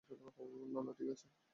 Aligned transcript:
না 0.73 0.79
না, 0.81 0.91
ঠিক 0.93 1.09
আছে। 1.09 1.27